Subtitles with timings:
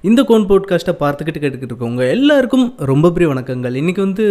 [0.00, 3.74] இந்த கோன் போட்காஸ்ட்டை பார்த்துக்கிட்டு கேட்டுக்கிட்டு இருக்கவங்க எல்லாருக்கும் ரொம்ப பெரிய வணக்கங்கள்.
[3.80, 4.24] இன்றைக்கி வந்து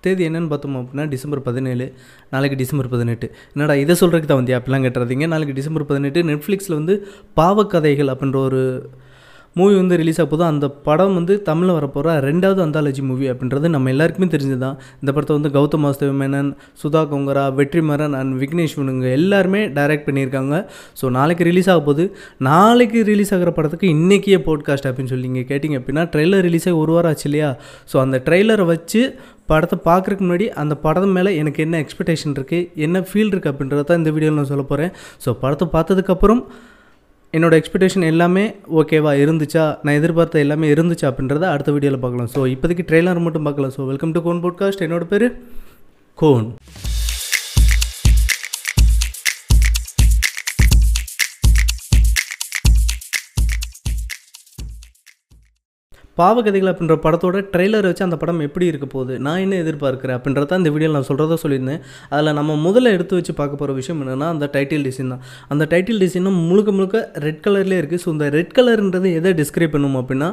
[0.00, 1.92] தேதி என்னென்னு பார்த்தோம் அப்படின்னா டிசம்பர் பதினேழு
[2.30, 3.30] நாளைக்கு டிசம்பர் பதினெட்டு.
[3.54, 5.26] என்னடா இதை சொல்கிறதுக்கு தான் வந்து அப்படிலாம் கேட்டுறதீங்க.
[5.26, 7.06] நாளைக்கு டிசம்பர் பதினெட்டு நெட்ஃப்ளிக்ஸில் வந்து
[7.36, 8.90] பாவக்கதைகள் அப்படின்ற ஒரு
[9.58, 14.28] மூவி வந்து ரிலீஸ் ஆக அந்த படம் வந்து தமிழில் வரப்போகிற ரெண்டாவது அந்தாலஜி மூவி அப்படின்றது நம்ம எல்லாருக்குமே
[14.34, 16.50] தெரிஞ்சது தான் இந்த படத்தை வந்து கௌதம் வாஸ்தவ மேனன்
[16.82, 20.54] சுதா கொங்கரா வெற்றிமாறன் அண்ட் விக்னேஷ் இவனுங்க எல்லாருமே டைரக்ட் பண்ணியிருக்காங்க.
[21.00, 22.04] ஸோ நாளைக்கு ரிலீஸ் ஆக போகுது.
[22.48, 26.94] நாளைக்கு ரிலீஸ் ஆகிற படத்துக்கு இன்றைக்கியே போட்காஸ்ட் அப்படின்னு சொல்லி நீங்கள் கேட்டிங்க அப்படின்னா ட்ரெய்லர் ரிலீஸ் ஆகி ஒரு
[26.96, 27.50] வாரம் ஆச்சு இல்லையா?
[27.92, 29.02] ஸோ அந்த ட்ரெய்லரை வச்சு
[29.50, 34.00] படத்தை பார்க்குறதுக்கு முன்னாடி அந்த படம் மேலே எனக்கு என்ன எக்ஸ்பெக்டேஷன் இருக்குது என்ன ஃபீல் இருக்குது அப்படின்றத தான்
[34.00, 34.92] இந்த வீடியோவில் நான் சொல்ல போகிறேன்
[35.24, 36.42] ஸோ படத்தை பார்த்ததுக்கப்புறம்
[37.36, 38.42] என்னோடய எக்ஸ்பெக்டேஷன் எல்லாமே
[38.80, 39.64] ஓகேவா இருந்துச்சா?
[39.84, 42.30] நான் எதிர்பார்த்த எல்லாமே இருந்துச்சு அப்படின்றத அடுத்த வீடியோவில் பார்க்கலாம்.
[42.34, 43.72] ஸோ இப்போதைக்கு ட்ரெய்லர் மட்டும் பார்க்கலாம்.
[43.76, 45.26] ஸோ வெல்கம் டு கோன் போட்காஸ்ட் என்னோட பேர்
[46.22, 46.46] கோன்
[56.20, 59.14] பாவகதைகள் அப்படின்ற படத்தோட ட்ரெய்லர் வச்சு அந்த படம் எப்படி இருக்க போகுது?
[59.26, 61.82] நான் என்ன எதிர்பார்க்குறேன் அப்படின்றத இந்த வீடியோவில் நான் சொல்கிறத சொல்லியிருந்தேன்.
[62.12, 65.24] அதில் நம்ம முதல்ல எடுத்து வச்சு பார்க்க போகிற விஷயம் என்னென்னா அந்த டைட்டில் டிசைன் தான்.
[65.54, 69.98] அந்த டைட்டில் டிசைனும் முழுக்க முழுக்க ரெட் கலர்லேயே இருக்குது ஸோ இந்த ரெட் கலர்ன்றது எதை டிஸ்கிரைப் பண்ணும்
[70.02, 70.30] அப்படின்னா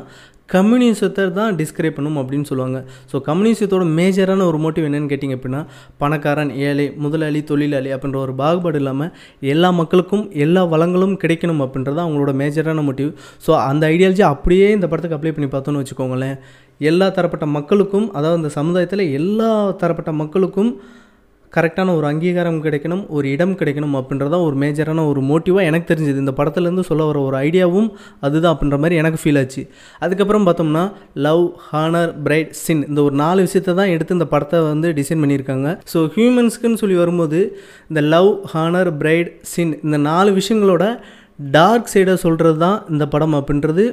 [0.53, 2.79] கம்யூனிசத்தை தான் டிஸ்கிரைப் பண்ணும் அப்படின்னு சொல்லுவாங்க.
[3.11, 5.61] ஸோ கம்யூனிசத்தோட மேஜரான ஒரு மோட்டிவ் என்னென்னு கேட்டிங்க அப்படின்னா
[6.01, 9.09] பணக்காரன் ஏழை முதலாளி தொழிலாளி அப்படின்ற ஒரு பாகுபாடு இல்லாமல்
[9.53, 13.09] எல்லா மக்களுக்கும் எல்லா வளங்களும் கிடைக்கணும் அப்படின்றது அவங்களோட மேஜரான மோட்டிவ்
[13.45, 16.37] ஸோ அந்த ஐடியாலஜி அப்படியே இந்த படத்துக்கு அப்ளை பண்ணி பார்த்தோம் பார்த்தோன்னு வச்சுக்கோங்களேன்.
[16.89, 19.49] எல்லா தரப்பட்ட மக்களுக்கும் அதாவது இந்த சமுதாயத்தில் எல்லா
[19.81, 20.71] தரப்பட்ட மக்களுக்கும்
[21.53, 26.23] கரெக்டான ஒரு அங்கீகாரம் கிடைக்கணும் ஒரு இடம் கிடைக்கணும் அப்படின்றதான் ஒரு மேஜரான ஒரு மோட்டிவாக எனக்கு தெரிஞ்சது.
[26.23, 27.87] இந்த படத்துலேருந்து சொல்ல வர ஒரு ஐடியாவும்
[28.25, 29.61] அதுதான் அப்படின்ற மாதிரி எனக்கு ஃபீல் ஆச்சு.
[30.05, 30.83] அதுக்கப்புறம் பார்த்தோம்னா
[31.27, 35.69] லவ் ஹானர் பிரைட் சின் இந்த ஒரு நாலு விஷயத்தை தான் எடுத்து இந்த படத்தை வந்து டிசைன் பண்ணியிருக்காங்க.
[35.93, 37.39] ஸோ ஹியூமன்ஸ்க்குன்னு சொல்லி வரும்போது
[37.91, 40.87] இந்த லவ் ஹானர் பிரைட் சின் இந்த நாலு விஷயங்களோட
[41.57, 43.85] டார்க் சைடை சொல்கிறது தான் இந்த படம் அப்படின்றது.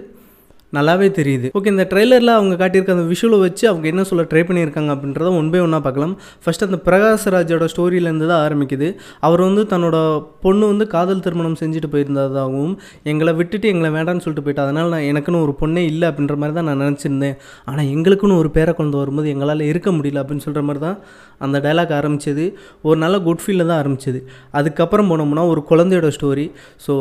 [0.77, 1.47] நல்லாவே தெரியுது.
[1.59, 5.51] ஓகே இந்த ட்ரெய்லரில் அவங்க காட்டியிருக்க அந்த விஷுவலை வச்சு அவங்க என்ன சொல்ல ட்ரை பண்ணியிருக்காங்க அப்படின்றத ஒன்
[5.53, 6.15] பை ஒன்றா பார்க்கலாம்.
[6.45, 8.89] ஃபஸ்ட் அந்த பிரகாஷ்ராஜோட ஸ்டோரியிலேருந்து தான் ஆரம்பிக்குது.
[9.29, 9.97] அவர் வந்து தன்னோட
[10.45, 12.73] பொண்ணு வந்து காதல் திருமணம் செஞ்சுட்டு போயிருந்ததாகவும்
[13.13, 16.69] எங்களை விட்டுட்டு எங்களை வேண்டாம்னு சொல்லிட்டு போயிட்டு அதனால் நான் எனக்குன்னு ஒரு பொண்ணே இல்லை அப்படின்ற மாதிரி தான்
[16.71, 17.37] நான் நினச்சிருந்தேன்.
[17.73, 20.99] ஆனால் எங்களுக்குன்னு ஒரு பேர குழந்தை வரும்போது எங்களால் இருக்க முடியல அப்படின்னு சொல்கிற மாதிரி தான்
[21.45, 22.47] அந்த டைலாக் ஆரம்பிச்சது.
[22.89, 24.19] ஒரு நல்ல குட் ஃபீலில் தான் ஆரம்பிச்சது.
[24.59, 26.49] அதுக்கப்புறம் போனோம்னா ஒரு குழந்தையோட ஸ்டோரி
[26.87, 26.93] ஸோ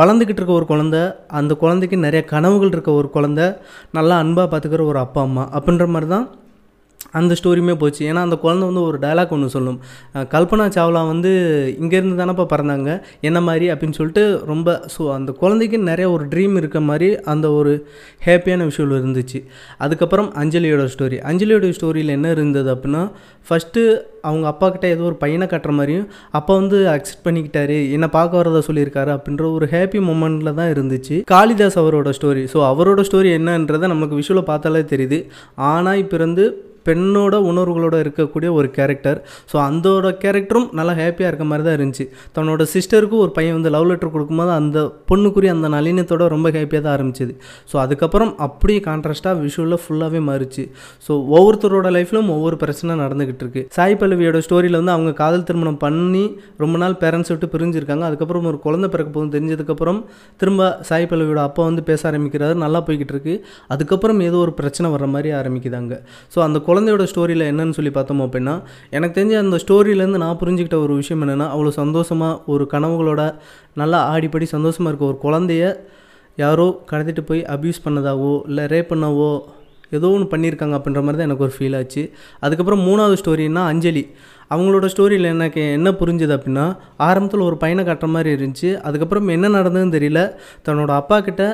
[0.00, 1.02] வளர்ந்துக்கிட்டு இருக்க ஒரு குழந்தை
[1.40, 3.46] அந்த குழந்தைக்கு நிறைய கனவுகள் இருக்க ஒரு குழந்தை
[3.92, 5.44] நல்லா அன்பாக பார்த்துக்கிற ஒரு அப்பா அம்மா.
[5.52, 6.26] அப்படின்ற மாதிரி தான்
[7.18, 8.02] அந்த ஸ்டோரியுமே போச்சு.
[8.10, 9.78] ஏன்னா அந்த குழந்தை வந்து ஒரு டைலாக் ஒன்று சொல்லும்.
[10.34, 11.32] கல்பனா சாவ்லா வந்து
[11.82, 12.90] இங்கேருந்து தானப்பா பிறந்தாங்க?
[13.28, 13.66] என்ன மாதிரி?
[13.72, 17.74] அப்படின்னு சொல்லிட்டு ரொம்ப ஸோ அந்த குழந்தைக்கு நிறைய ஒரு ட்ரீம் இருக்க மாதிரி அந்த ஒரு
[18.28, 19.40] ஹாப்பியான விஷயம் இருந்துச்சு.
[19.86, 23.02] அதுக்கப்புறம் அஞ்சலியோட ஸ்டோரி அஞ்சலியோட ஸ்டோரியில் என்ன இருந்தது அப்படின்னா
[23.48, 23.82] ஃபஸ்ட்டு
[24.28, 26.08] அவங்க அப்பாகிட்ட ஏதோ ஒரு பையனை கட்டுற மாதிரியும்
[26.38, 27.76] அப்பா வந்து அக்செப்ட் பண்ணிக்கிட்டாரு.
[27.94, 31.16] என்னை பார்க்க வரதா சொல்லியிருக்காரு அப்படின்ற ஒரு ஹாப்பி மூமெண்ட்டில் தான் இருந்துச்சு.
[31.32, 35.20] காளிதாஸ் அவரோட ஸ்டோரி ஸோ அவரோட ஸ்டோரி என்னன்றதை நமக்கு விஷுவலை பார்த்தாலே தெரியுது.
[35.72, 36.44] ஆனால் இப்போ இருந்து
[36.88, 39.18] பெண்ணோட உணர்வுகளோட இருக்கக்கூடிய ஒரு கேரக்டர்
[39.52, 42.06] ஸோ அந்தோட கேரக்டரும் நல்லா ஹாப்பியாக இருக்க மாதிரி தான் இருந்துச்சு.
[42.36, 44.78] தன்னோட சிஸ்டருக்கும் ஒரு பையன் வந்து லவ் லெட்டர் கொடுக்கும்போது அந்த
[45.10, 47.34] பொண்ணுக்குரிய அந்த நளினத்தோட ரொம்ப ஹாப்பியாக தான் ஆரம்பிச்சது.
[47.70, 50.64] ஸோ அதுக்கப்புறம் அப்படியே கான்ட்ராஸ்ட்டாக விஷுவலில் ஃபுல்லாகவே மாறிச்சு.
[51.06, 53.64] ஸோ ஒவ்வொருத்தரோட லைஃப்லையும் ஒவ்வொரு பிரச்சனை நடந்துக்கிட்டு இருக்கு.
[53.78, 56.24] சாய் பல்லவியோட ஸ்டோரியில் வந்து அவங்க காதல் திருமணம் பண்ணி
[56.64, 58.04] ரொம்ப நாள் பேரண்ட்ஸ் விட்டு பிரிஞ்சிருக்காங்க.
[58.10, 60.00] அதுக்கப்புறம் ஒரு குழந்தை பிறக்க போதும் தெரிஞ்சதுக்கப்புறம்
[60.42, 62.56] திரும்ப சாய் பல்லவியோட அப்பா வந்து பேச ஆரம்பிக்கிறாரு.
[62.64, 63.34] நல்லா போய்கிட்டு இருக்கு.
[63.74, 65.94] அதுக்கப்புறம் ஏதோ ஒரு பிரச்சனை வர்ற மாதிரி ஆரம்பிக்குதாங்க
[66.34, 68.56] ஸோ அந்த குழந்தையோட ஸ்டோரியில் என்னன்னு சொல்லி பார்த்தோம் அப்படின்னா
[68.96, 73.22] எனக்கு தெரிஞ்ச அந்த ஸ்டோரியிலேருந்து நான் புரிஞ்சுக்கிட்ட ஒரு விஷயம் என்னென்னா அவ்வளோ சந்தோஷமாக ஒரு கனவுகளோட
[73.80, 75.64] நல்லா ஆடிப்படி சந்தோஷமாக இருக்க ஒரு குழந்தைய
[76.38, 79.32] யாரோ கடத்திட்டு போய் அப்யூஸ் பண்ணதாவோ இல்லை ரேப் பண்ணவோ
[79.96, 82.02] ஏதோ ஒன்று பண்ணியிருக்காங்க அப்படின்ற மாதிரி தான் எனக்கு ஒரு ஃபீல் ஆச்சு.
[82.44, 84.04] அதுக்கப்புறம் மூணாவது ஸ்டோரின்னா அஞ்சலி.
[84.54, 86.64] அவங்களோட ஸ்டோரியில் எனக்கு என்ன புரிஞ்சுது அப்படின்னா
[87.08, 88.70] ஆரம்பத்தில் ஒரு பையனை கட்டுற மாதிரி இருந்துச்சு.
[88.88, 90.22] அதுக்கப்புறம் என்ன நடந்ததுன்னு தெரியல.
[90.68, 91.44] தன்னோட அப்பா கிட்ட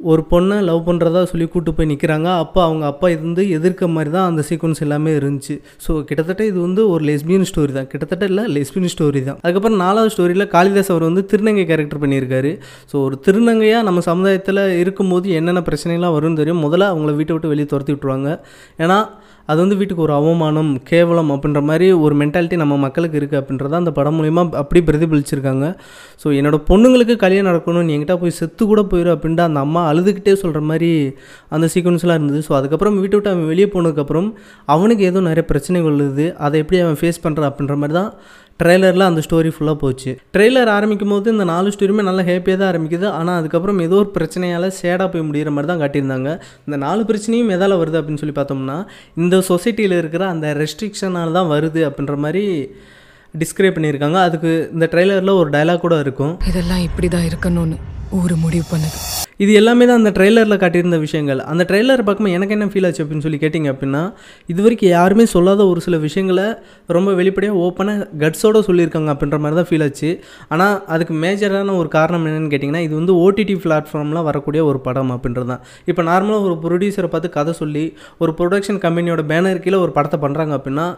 [0.00, 4.28] ஒரு பொண்ணை லவ் பண்ணுறதா சொல்லி கூட்டு போய் நிற்கிறாங்க அப்போ அவங்க அப்பா இருந்து எதிர்க்க மாதிரி தான்
[4.30, 5.54] அந்த சீக்வன்ஸ் எல்லாமே இருந்துச்சு.
[5.84, 7.88] ஸோ கிட்டத்தட்ட இது வந்து ஒரு லெஸ்பியன் ஸ்டோரி தான்.
[7.92, 9.38] கிட்டத்தட்ட இல்லை லெஸ்பியன் ஸ்டோரி தான்.
[9.42, 12.52] அதுக்கப்புறம் நாலாவது ஸ்டோரியில் காளிதாஸ் அவர் வந்து திருநங்கை கேரக்டர் பண்ணியிருக்காரு.
[12.92, 16.64] ஸோ ஒரு திருநங்கையாக நம்ம சமுதாயத்தில் இருக்கும்போது என்னென்ன பிரச்சனைலாம் வரும்னு தெரியும்.
[16.66, 18.30] முதல்ல அவங்கள வீட்டை விட்டு வெளியே துரத்தி விட்ருவாங்க
[18.84, 18.98] ஏன்னா
[19.52, 23.92] அது வந்து வீட்டுக்கு ஒரு அவமானம் கேவலம் அப்படின்ற மாதிரி ஒரு மென்டாலிட்டி நம்ம மக்களுக்கு இருக்குது அப்படின்றத அந்த
[23.98, 25.66] படம் மூலிமா அப்படி பிரதிபலிச்சிருக்காங்க.
[26.22, 30.34] ஸோ என்னோடய பொண்ணுங்களுக்கு கல்யாணம் நடக்கணும் நீ என்கிட்ட போய் செத்து கூட போயிடும் அப்படின்ட்டு அந்த அம்மா அழுதுகிட்டே
[30.42, 30.90] சொல்கிற மாதிரி
[31.56, 32.42] அந்த சீக்வன்ஸ்லாம் இருந்தது.
[32.48, 34.28] ஸோ அதுக்கப்புறம் வீட்டை விட்டு அவன் வெளியே போனதுக்கப்புறம்
[34.74, 38.10] அவனுக்கு ஏதோ நிறைய பிரச்சனைகள் உள்ளது அதை எப்படி அவன் ஃபேஸ் பண்ணுறான் அப்படின்ற மாதிரி தான்
[38.60, 40.12] ட்ரெய்லரில் அந்த ஸ்டோரி ஃபுல்லாக போச்சு.
[40.34, 43.06] ட்ரெய்லர் ஆரம்பிக்கும் போது இந்த நாலு ஸ்டோரியுமே நல்லா ஹேப்பியாக தான் ஆரம்பிக்குது.
[43.18, 46.30] ஆனால் அதுக்கப்புறம் ஏதோ ஒரு பிரச்சனையால் சேடாக போய் முடிகிற மாதிரி தான் காட்டியிருந்தாங்க.
[46.66, 48.78] இந்த நாலு பிரச்சனையும் எதால் வருது அப்படின்னு சொல்லி பார்த்தோம்னா
[49.22, 52.44] இந்த சொசைட்டியில் இருக்கிற அந்த ரெஸ்ட்ரிக்ஷனால் தான் வருது அப்படின்ற மாதிரி
[53.34, 54.18] டிஸ்கிரைப் பண்ணியிருக்காங்க.
[54.28, 56.34] அதுக்கு இந்த ட்ரெய்லரில் ஒரு டைலாக் கூட இருக்கும்.
[56.52, 57.78] இதெல்லாம் இப்படி தான் இருக்கணும்னு
[58.20, 58.98] ஊர் முடிவு பண்ணுது.
[59.44, 61.40] இது எல்லாமே தான் அந்த ட்ரெய்லரில் காட்டியிருந்த விஷயங்கள்.
[61.50, 64.02] அந்த ட்ரெய்லர் பார்க்கும்போது எனக்கு என்ன ஃபீல் ஆச்சு அப்படின்னு சொல்லி கேட்டிங்க அப்படின்னா
[64.52, 66.46] இது வரைக்கும் யாருமே சொல்லாத ஒரு சில விஷயங்களை
[66.96, 70.10] ரொம்ப வெளிப்படையாக ஓப்பனாக கட்ஸோடு சொல்லியிருக்காங்க அப்படின்ற மாதிரி தான் ஃபீல் ஆச்சு.
[70.54, 75.50] ஆனால் அதுக்கு மேஜரான ஒரு காரணம் என்னென்னு கேட்டிங்கன்னா இது வந்து ஓடிடி பிளாட்ஃபார்மில் வரக்கூடிய ஒரு படம் அப்படின்றது
[75.52, 75.62] தான்.
[75.92, 77.86] இப்போ நார்மலாக ஒரு ப்ரொடியூசரை பார்த்து கதை சொல்லி
[78.24, 80.88] ஒரு ப்ரொடக்ஷன் கம்பெனியோட பேனர் கீழே ஒரு படத்தை பண்ணுறாங்க அப்படின்னா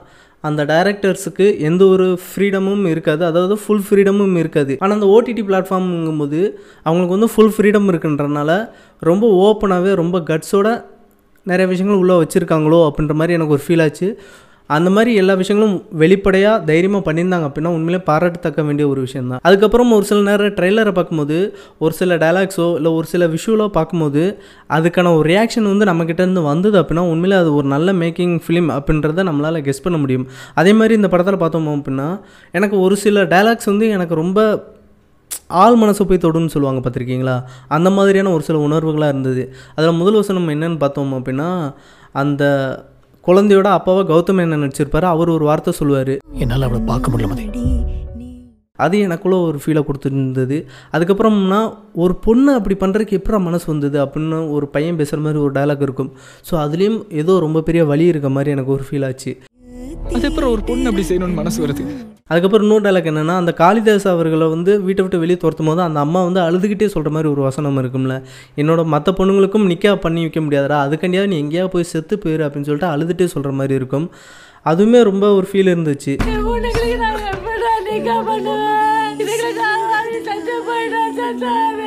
[0.49, 3.23] அந்த டைரக்டர்ஸுக்கு எந்த ஒரு ஃப்ரீடமும் இருக்காது.
[3.31, 4.75] அதாவது ஃபுல் ஃப்ரீடமும் இருக்காது.
[4.83, 6.41] ஆனால் அந்த ஓடிடி பிளாட்ஃபார்ம்ங்கும்போது
[6.87, 8.51] அவங்களுக்கு வந்து ஃபுல் ஃப்ரீடம் இருக்குன்றனால
[9.11, 10.69] ரொம்ப ஓப்பனாகவே ரொம்ப கட்ஸோட
[11.47, 14.09] நிறைய விஷயங்கள் உள்ளே வச்சுருக்காங்களோ அப்படின்ற மாதிரி எனக்கு ஒரு ஃபீல் ஆச்சு.
[14.77, 19.95] அந்த மாதிரி எல்லா விஷயங்களும் வெளிப்படையாக தைரியமாக பண்ணியிருந்தாங்க அப்படின்னா உண்மையிலே பாராட்டத்தக்க வேண்டிய ஒரு விஷயம் தான் அதுக்கப்புறம்
[19.99, 21.39] ஒரு சில நேரம் ட்ரெய்லரை பார்க்கும்போது
[21.85, 24.25] ஒரு சில டைலாக்ஸோ இல்லை ஒரு சில விஷுவலோ பார்க்கும்போது
[24.77, 29.25] அதுக்கான ஒரு ரியாக்ஷன் வந்து நம்மக்கிட்ட இருந்து வந்தது அப்படின்னா உண்மையிலே அது ஒரு நல்ல மேக்கிங் ஃபிலிம் அப்படின்றத
[29.31, 30.27] நம்மளால் கெஸ் பண்ண முடியும்.
[30.55, 32.09] அதே மாதிரி இந்த படத்தில் பார்த்தோம் அப்படின்னா
[32.59, 34.39] எனக்கு ஒரு சில டைலாக்ஸ் வந்து எனக்கு ரொம்ப
[35.63, 37.35] ஆள் மனசு போய் தொடுன்னு சொல்லுவாங்க பார்த்துருக்கீங்களா?
[37.77, 39.43] அந்த மாதிரியான ஒரு சில உணர்வுகளாக இருந்தது.
[39.77, 41.49] அதில் முதல் வசனம் என்னன்னு பார்த்தோம் அப்படின்னா
[42.23, 42.45] அந்த
[43.27, 46.13] குழந்தையோட அப்பாவை கௌதம் என்ன நடிச்சிருப்பாரு அவர் ஒரு வார்த்தை சொல்லுவார்.
[46.43, 47.47] என்னால் அவளை பார்க்க முடியல மதி.
[48.85, 50.59] அது எனக்குள்ள ஒரு ஃபீலை கொடுத்துருந்தது.
[50.95, 51.59] அதுக்கப்புறம்னா
[52.03, 56.11] ஒரு பொண்ணு அப்படி பண்ணுறதுக்கு எப்படா மனசு வந்தது அப்படின்னு ஒரு பையன் பேசுகிற மாதிரி ஒரு டயலாக் இருக்கும்.
[56.49, 59.33] ஸோ அதுலேயும் ஏதோ ரொம்ப பெரிய வழி இருக்க மாதிரி எனக்கு ஒரு ஃபீல் ஆச்சு.
[60.15, 61.85] அது அப்புறம் ஒரு பொண்ணு அப்படி செய்யணும்னு மனசு வருது.
[62.31, 66.21] அதுக்கப்புறம் இன்னொரு டைலாக் என்னென்னா அந்த காளிதாஸ் அவர்களை வந்து வீட்டை விட்டு வெளியே துரத்தும் போது அந்த அம்மா
[66.27, 68.17] வந்து அழுதுகிட்டே சொல்கிற மாதிரி ஒரு வசனம் இருக்கும்ல.
[68.57, 72.93] என்னோட மற்ற பொண்ணுங்களுக்கும் நிக்கா பண்ணி வைக்க முடியாதரா அதுக்காண்டியாவது நீ எங்கேயாவது போய் செத்து போயிரு அப்படின்னு சொல்லிட்டு
[72.95, 74.07] அழுதுகிட்டே சொல்கிற மாதிரி இருக்கும்.
[74.65, 76.15] அதுவுமே ரொம்ப ஒரு ஃபீல் இருந்துச்சு.
[81.39, 81.80] பண்ணுவேன்?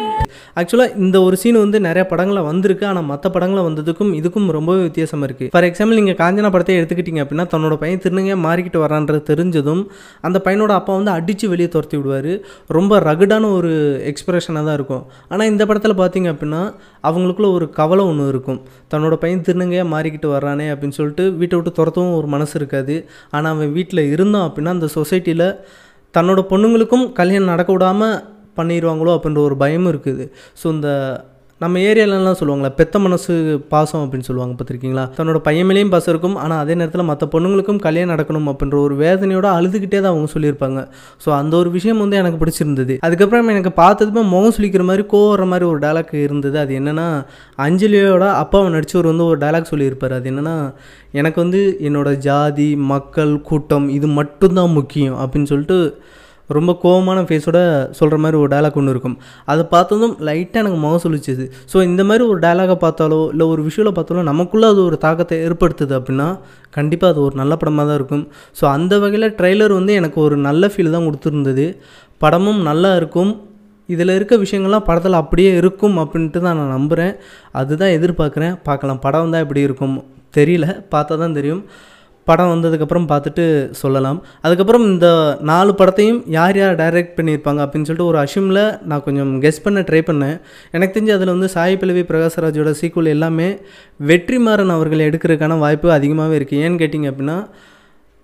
[0.59, 2.83] ஆக்சுவலாக இந்த ஒரு சீன் வந்து நிறைய படங்களில் வந்திருக்கு.
[2.89, 7.45] ஆனால் மற்ற படங்களில் வந்ததுக்கும் இதுக்கும் ரொம்பவே வித்தியாசமாக இருக்குது ஃபார் எக்ஸாம்பிள் நீங்கள் காஞ்சனா படத்தை எடுத்துக்கிட்டீங்க அப்படின்னா
[7.53, 9.81] தன்னோட பையன் திருநங்கையாக மாறிக்கிட்டு வரான்றது தெரிஞ்சதும்
[10.27, 12.31] அந்த பையனோட அப்பா வந்து அடித்து வெளியே துரத்தி விடுவார்.
[12.77, 13.71] ரொம்ப ரகுடான ஒரு
[14.11, 15.03] எக்ஸ்பிரஷனாக தான் இருக்கும்.
[15.31, 16.61] ஆனால் இந்த படத்தில் பார்த்தீங்க அப்படின்னா
[17.09, 18.59] அவங்களுக்குள்ள ஒரு கவலை ஒன்று இருக்கும்.
[18.93, 22.97] தன்னோட பையன் திருநங்கையாக மாறிக்கிட்டு வர்றானே அப்படின்னு சொல்லிட்டு வீட்டை விட்டு துரத்தவும் ஒரு மனசு இருக்காது.
[23.35, 25.47] ஆனால் அவன் வீட்டில் இருந்தான் அப்படின்னா அந்த சொசைட்டியில்
[26.13, 28.15] தன்னோட பொண்ணுங்களுக்கும் கல்யாணம் நடக்க விடாமல்
[28.57, 30.25] பண்ணிடுவாங்களோ அப்படின்ற ஒரு பயமும் இருக்குது.
[30.61, 30.89] ஸோ இந்த
[31.61, 33.33] நம்ம ஏரியாலலாம் சொல்லுவாங்களே பெத்த மனசு
[33.71, 35.03] பாசம் அப்படின்னு சொல்லுவாங்க பார்த்துருக்கீங்களா?
[35.17, 39.47] தன்னோட பையன் மேலேயும் பாசம் இருக்கும் ஆனால் அதே நேரத்தில் மற்ற பொண்ணுங்களுக்கும் கல்யாணம் நடக்கணும் அப்படின்ற ஒரு வேதனையோட
[39.57, 40.79] அழுதுகிட்டே தான் அவங்க சொல்லியிருப்பாங்க.
[41.23, 42.95] ஸோ அந்த ஒரு விஷயம் வந்து எனக்கு பிடிச்சிருந்தது.
[43.07, 46.57] அதுக்கப்புறம் எனக்கு பார்த்ததுமே முகம் சுழிக்கிற மாதிரி கோவற மாதிரி ஒரு டைலாக் இருந்தது.
[46.63, 47.07] அது என்னென்னா
[47.67, 50.17] அஞ்சலியோட அப்பாவை நடிச்சவர் வந்து ஒரு டைலாக் சொல்லியிருப்பார்.
[50.19, 50.57] அது என்னென்னா
[51.21, 55.79] எனக்கு வந்து என்னோட ஜாதி மக்கள் கூட்டம் இது மட்டும்தான் முக்கியம் அப்படின்னு சொல்லிட்டு
[56.49, 57.59] ரொம்ப கோவமான ஃபேஸோட
[57.99, 59.15] சொல்கிற மாதிரி ஒரு டைலாக் ஒன்று இருக்கும்.
[59.51, 63.93] அதை பார்த்ததும் லைட்டாக எனக்கு முகம் சொல்லிச்சது ஸோ இந்த மாதிரி ஒரு டைலாகை பார்த்தாலோ இல்லை ஒரு விஷுவலை
[63.97, 66.27] பார்த்தாலோ நமக்குள்ளே அது ஒரு தாக்கத்தை ஏற்படுத்துது அப்படின்னா
[66.77, 68.25] கண்டிப்பாக அது ஒரு நல்ல படமாக தான் இருக்கும்.
[68.59, 71.65] ஸோ அந்த வகையில் ட்ரெய்லர் வந்து எனக்கு ஒரு நல்ல ஃபீல் தான் கொடுத்துருந்தது.
[72.25, 73.31] படமும் நல்லா இருக்கும்.
[73.89, 77.13] இதில் இருக்க விஷயங்கள்லாம் படத்தில் அப்படியே இருக்கும் அப்படின்ட்டு தான் நான் நம்புகிறேன்
[77.61, 78.53] அதுதான் எதிர்பார்க்குறேன்.
[78.67, 79.01] பார்க்கலாம்.
[79.05, 79.95] படம் தான் எப்படி இருக்கும்.
[80.37, 80.67] தெரியல.
[80.93, 81.63] பார்த்தா தான் தெரியும்.
[82.29, 83.45] படம் வந்ததுக்கப்புறம் பார்த்துட்டு
[83.81, 84.19] சொல்லலாம்.
[84.45, 85.07] அதுக்கப்புறம் இந்த
[85.49, 88.61] நாலு படத்தையும் யார் யார் டைரக்ட் பண்ணியிருப்பாங்க அப்படின்னு சொல்லிட்டு ஒரு அஷிமில்
[88.91, 90.37] நான் கொஞ்சம் கெஸ் பண்ண ட்ரை பண்ணேன்.
[90.77, 93.49] எனக்கு தெரிஞ்சு அதில் வந்து சாய் பிளவி பிரகாஷ்ராஜோட சீக்குவல் எல்லாமே
[94.11, 97.37] வெற்றிமாறன் அவர்கள் எடுக்கிறதுக்கான வாய்ப்பு அதிகமாகவே இருக்குது ஏன்னு கேட்டிங்க அப்படின்னா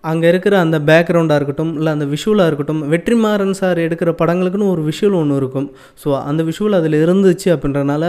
[0.04, 5.18] அங்கே இருக்கிற அந்த பேக்ரவுண்டாக இருக்கட்டும் இல்லை அந்த விஷுவலாக இருக்கட்டும் வெற்றிமாறன் சார் எடுக்கிற படங்களுக்குன்னு ஒரு விஷுவல்
[5.22, 5.68] ஒன்று இருக்கும்.
[6.04, 8.06] ஸோ அந்த விஷுவல் அதில் இருந்துச்சு அப்படின்றனால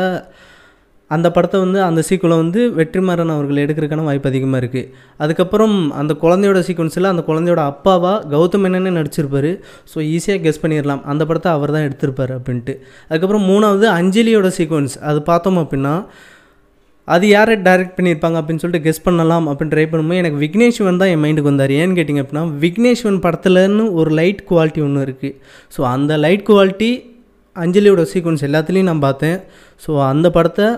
[1.16, 4.88] அந்த படத்தை வந்து அந்த சீக்குவலை வந்து வெற்றிமாறன் அவர்கள் எடுக்கிறதுக்கான வாய்ப்பு அதிகமாக இருக்குது
[5.24, 9.50] அதுக்கப்புறம் அந்த குழந்தையோட சீக்வன்ஸில் அந்த குழந்தையோட அப்பாவா கௌதம் என்னன்னு நடிச்சிருப்பார்.
[9.92, 11.02] ஸோ ஈஸியாக கெஸ் பண்ணிடலாம்.
[11.12, 12.74] அந்த படத்தை அவர் தான் எடுத்திருப்பார் அப்படின்ட்டு.
[13.10, 15.94] அதுக்கப்புறம் மூணாவது அஞ்சலியோட சீக்வன்ஸ் அது பார்த்தோம் அப்படின்னா
[17.08, 21.22] அது யாரை டைரக்ட் பண்ணியிருப்பாங்க அப்படின்னு சொல்லிட்டு கெஸ் பண்ணலாம் அப்படின்னு ட்ரை பண்ணும்போது எனக்கு விக்னேஷ்வன் தான் என்
[21.22, 21.72] மைண்டுக்கு வந்தார்.
[21.80, 25.34] ஏன்னு கேட்டிங்க அப்படின்னா விக்னேஷ்வன் படத்துலன்னு ஒரு லைட் குவாலிட்டி ஒன்று இருக்குது
[25.76, 26.90] ஸோ அந்த லைட் குவாலிட்டி
[27.56, 29.38] அஞ்சலியோட சீக்வன்ஸ் எல்லாத்துலேயும் நான் பார்த்தேன்.
[29.84, 30.68] ஸோ அந்த படத்தை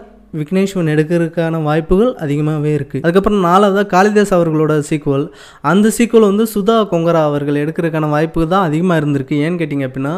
[0.41, 5.27] விக்னேஷ்வன் எடுக்கிறதுக்கான வாய்ப்புகள் அதிகமாகவே இருக்குது அதுக்கப்புறம் நாலாவதாக காளிதாஸ் அவர்களோட சீக்குவல்
[5.73, 9.37] அந்த சீக்குவல் வந்து சுதா கொங்கரா அவர்கள் எடுக்கிறதுக்கான வாய்ப்பு தான் அதிகமாக இருந்திருக்கு.
[9.47, 10.15] ஏன்னு கேட்டிங்க அப்படின்னா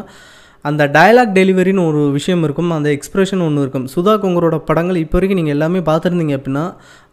[0.68, 3.86] அந்த டயலாக் டெலிவரின்னு ஒரு விஷயம் இருக்கும் அந்த எக்ஸ்ப்ரெஷன் ஒன்று இருக்கும்.
[3.94, 6.62] சுதா கொங்கரோட படங்கள் இப்போ வரைக்கும் நீங்கள் எல்லாமே பார்த்துருந்தீங்க அப்படின்னா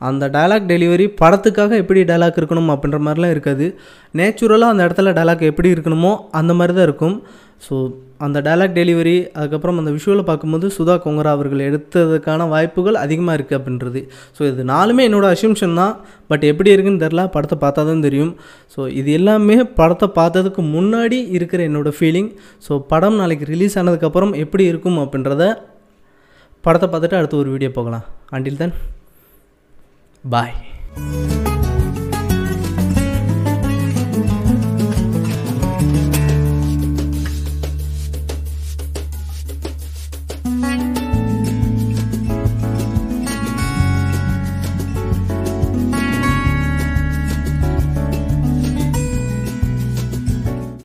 [0.09, 3.67] அந்த டயலாக் டெலிவரி படத்துக்காக எப்படி டயலாக் இருக்கணும் அப்படின்ற மாதிரிலாம் இருக்காது.
[4.19, 7.17] நேச்சுரலாக அந்த இடத்துல டயலாக் எப்படி இருக்கணுமோ அந்த மாதிரி தான் இருக்கும்.
[7.65, 7.75] ஸோ
[8.25, 14.01] அந்த டைலாக் டெலிவரி அதுக்கப்புறம் அந்த விஷுவலை பார்க்கும்போது சுதா கொங்கரா அவர்கள் எடுத்ததுக்கான வாய்ப்புகள் அதிகமாக இருக்குது அப்படின்றது.
[14.37, 15.93] ஸோ இது நாலுமே என்னோடய அசிம்ஷன் தான்.
[16.31, 18.33] பட் எப்படி இருக்குன்னு தெரில படத்தை பார்த்தா தான் தெரியும்.
[18.75, 22.31] ஸோ இது எல்லாமே படத்தை பார்த்ததுக்கு முன்னாடி இருக்கிற என்னோடய ஃபீலிங்
[22.67, 25.45] ஸோ படம் நாளைக்கு ரிலீஸ் ஆனதுக்கப்புறம் எப்படி இருக்கும் அப்படின்றத
[26.63, 28.07] படத்தை பார்த்துட்டு அடுத்து ஒரு வீடியோ போகலாம்.
[28.37, 28.75] அண்டில் தென்
[30.23, 30.57] பாய்